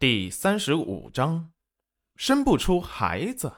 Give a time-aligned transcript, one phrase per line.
[0.00, 1.52] 第三十五章，
[2.16, 3.54] 生不出孩子。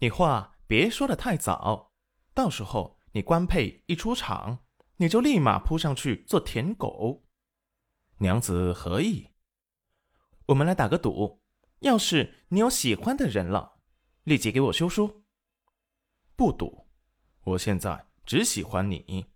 [0.00, 1.92] 你话别说的太早，
[2.34, 4.64] 到时候你官配一出场，
[4.96, 7.28] 你就立马扑上去做舔狗。
[8.18, 9.28] 娘子何意？
[10.46, 11.44] 我们来打个赌，
[11.78, 13.78] 要是你有喜欢的人了，
[14.24, 15.22] 立即给我休书。
[16.34, 16.88] 不赌，
[17.44, 19.26] 我现在只喜欢你。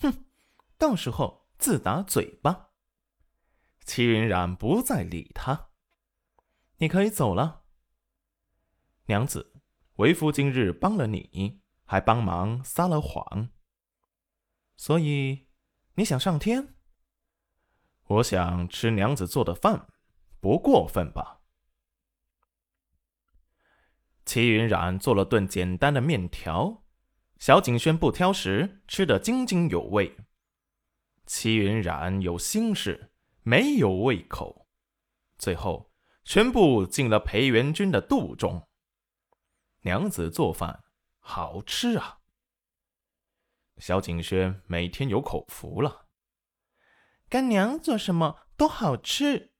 [0.00, 0.26] 哼，
[0.76, 2.72] 到时候自打嘴巴。
[3.84, 5.70] 齐云染不再理他。
[6.78, 7.64] 你可以走了，
[9.06, 9.52] 娘子。
[9.96, 13.50] 为夫今日帮了你，还帮忙撒了谎，
[14.76, 15.46] 所以
[15.94, 16.74] 你想上天？
[18.08, 19.86] 我想吃娘子做的饭，
[20.40, 21.42] 不过分吧？
[24.24, 26.84] 齐云染做了顿简单的面条，
[27.38, 30.16] 小景轩不挑食，吃得津津有味。
[31.24, 33.12] 齐云染有心事。
[33.46, 34.66] 没有胃口，
[35.36, 35.92] 最后
[36.24, 38.66] 全部进了裴元君的肚中。
[39.82, 40.82] 娘子做饭
[41.18, 42.20] 好吃啊！
[43.76, 46.06] 小景轩每天有口福了。
[47.28, 49.52] 干娘做什么都好吃。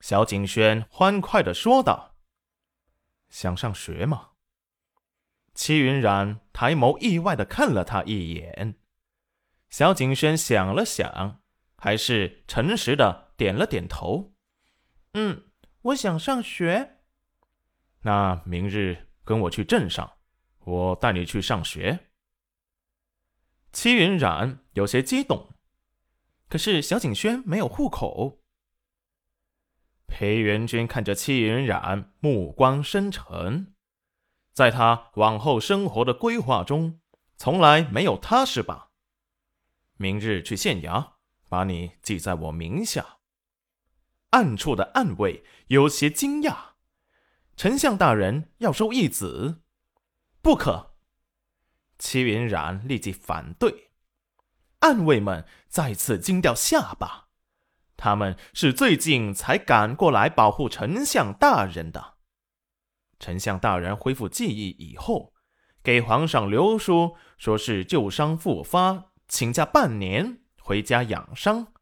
[0.00, 2.16] 小景轩欢快的说道
[3.30, 4.30] ：“想上学吗？”
[5.54, 8.80] 戚云染抬眸意外的看了他一眼。
[9.68, 11.42] 小景轩想了想。
[11.80, 14.34] 还是诚实的点了点头，
[15.14, 15.44] 嗯，
[15.82, 16.98] 我想上学。
[18.02, 20.18] 那明日跟我去镇上，
[20.64, 22.10] 我带你去上学。
[23.72, 25.54] 戚云染有些激动，
[26.48, 28.42] 可是小景轩没有户口。
[30.08, 33.74] 裴元君看着戚云染，目光深沉，
[34.52, 37.00] 在他往后生活的规划中，
[37.36, 38.90] 从来没有他是吧？
[39.96, 41.17] 明日去县衙。
[41.48, 43.18] 把你记在我名下。
[44.30, 46.72] 暗处的暗卫有些惊讶，
[47.56, 49.62] 丞相大人要收义子，
[50.42, 50.96] 不可。
[51.98, 53.90] 齐云染立即反对。
[54.80, 57.28] 暗卫们再次惊掉下巴，
[57.96, 62.18] 他们是最近才赶过来保护丞相大人的。
[63.18, 65.34] 丞相大人恢复记忆以后，
[65.82, 70.42] 给皇上留书，说是旧伤复发，请假半年。
[70.68, 71.72] 回家养伤，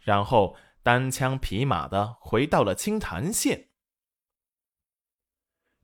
[0.00, 3.70] 然后单枪匹马的回到了青潭县。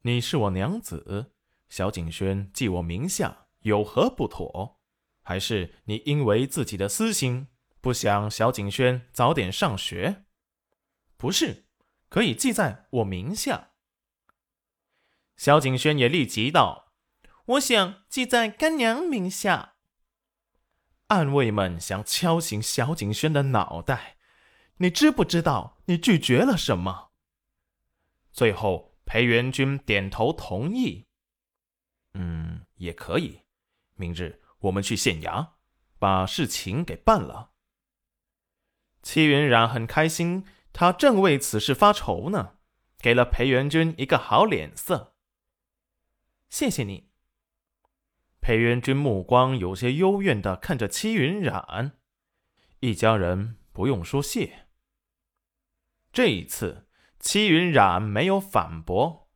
[0.03, 1.33] 你是我娘子，
[1.71, 4.79] 小景轩记我名下有何不妥？
[5.23, 7.49] 还是你因为自己的私心，
[7.81, 10.27] 不想小景轩早点上学？
[11.17, 11.65] 不是，
[12.11, 13.71] 可以记在我名下。
[15.39, 16.93] 小景轩也立即道
[17.57, 19.74] ：“我想记在干娘名下。”
[21.15, 24.17] 暗卫们想敲醒小景轩的脑袋，
[24.79, 27.13] 你知不知道你拒绝了什么？
[28.33, 31.07] 最后，裴元君点头同意。
[32.15, 33.43] 嗯，也可以。
[33.95, 35.51] 明日我们去县衙，
[36.01, 37.53] 把事情给办了。
[39.01, 42.57] 戚云染很开心，他正为此事发愁呢，
[42.99, 45.15] 给了裴元君一个好脸色。
[46.51, 47.14] 谢谢你。
[48.45, 51.93] 裴元君目光有些幽怨的看着戚云染，
[52.81, 54.67] 一家人不用说谢。
[56.13, 56.87] 这一次，
[57.19, 59.31] 戚云染没有反驳，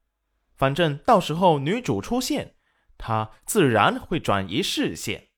[0.55, 2.57] 反正到时候女主出现，
[2.99, 5.31] 他自然会转移视线。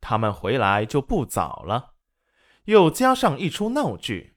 [0.00, 1.94] 他们回来就不早了，
[2.66, 4.36] 又加上一出闹剧，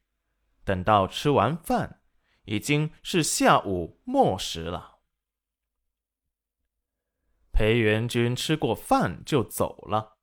[0.63, 2.01] 等到吃完饭，
[2.45, 4.94] 已经是下午末时了。
[7.55, 10.17] 裴元君吃过饭就走了，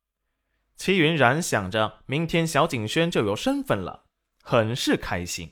[0.75, 4.05] 齐云然想着明天小景轩就有身份了，
[4.43, 5.51] 很是开心，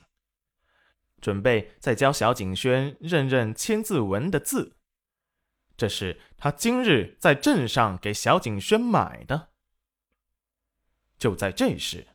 [1.20, 4.76] 准备再教小景轩认认千字文的字。
[5.76, 9.48] 这是他今日在镇上给小景轩买的。
[11.18, 12.06] 就在这时，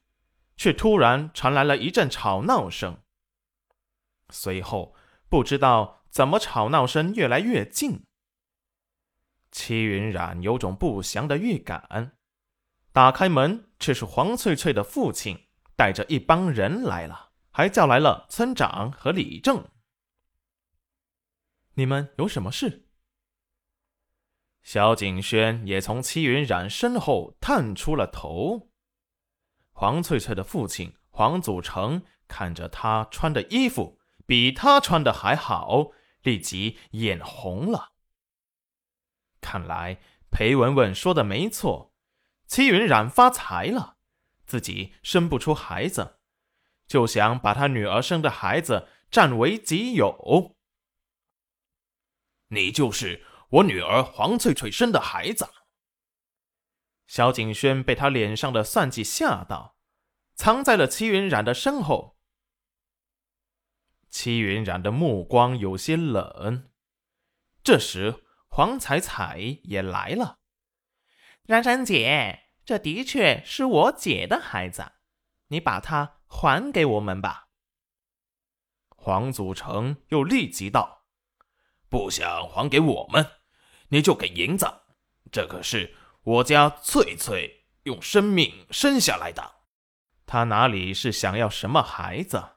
[0.56, 3.03] 却突然传来了一阵吵闹声，
[4.30, 4.95] 随后
[5.27, 8.06] 不知道怎么吵闹声越来越近。
[9.51, 12.17] 戚云染有种不祥的预感，
[12.91, 19.67] 打开门，却是黄翠翠的父亲带着一帮人来了，还叫来了村长和李正。
[21.75, 22.88] 你们有什么事？
[24.63, 28.71] 萧景轩也从戚云染身后探出了头。
[29.71, 35.91] 黄翠翠的父亲黄祖成看着他穿的衣服比他穿的还好，
[36.23, 37.93] 立即眼红了。
[39.47, 41.94] 看来裴文文说的没错，
[42.47, 43.95] 戚云染发财了，
[44.45, 46.19] 自己生不出孩子，
[46.85, 50.57] 就想把他女儿生的孩子占为己有。
[52.49, 55.47] 你就是我女儿黄翠翠生的孩子。
[57.05, 59.77] 萧景轩被他脸上的算计吓到，
[60.35, 62.17] 藏在了齐云冉的身后。
[64.09, 66.69] 齐云冉的目光有些冷。
[67.63, 70.39] 这时，黄彩彩也来了。
[71.44, 74.94] 冉冉姐，这的确是我姐的孩子，
[75.47, 77.47] 你把他还给我们吧。
[78.89, 81.05] 黄祖成又立即道
[81.88, 83.25] ：“不想还给我们，
[83.89, 84.65] 你就给银子。
[85.31, 89.61] 这可是我家翠翠用生命生下来的，
[90.25, 92.55] 他哪里是想要什么孩子？”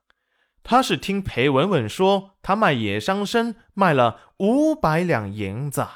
[0.63, 5.87] 他是听裴文文说，他卖野桑参卖了五百两银子。